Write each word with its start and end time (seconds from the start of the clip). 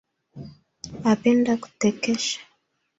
Apenda 1.11 1.51
kutekesha 1.61 2.39